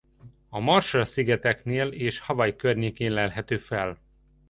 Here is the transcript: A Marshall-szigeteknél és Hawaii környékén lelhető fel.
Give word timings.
A 0.49 0.59
Marshall-szigeteknél 0.59 1.87
és 1.91 2.19
Hawaii 2.19 2.55
környékén 2.55 3.11
lelhető 3.11 3.57
fel. 3.57 3.97